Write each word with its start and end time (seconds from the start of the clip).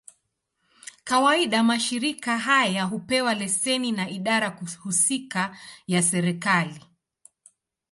Kawaida, 1.03 1.63
mashirika 1.63 2.37
haya 2.37 2.83
hupewa 2.83 3.33
leseni 3.33 3.91
na 3.91 4.09
idara 4.09 4.59
husika 4.83 5.57
ya 5.87 6.01
serikali. 6.03 6.81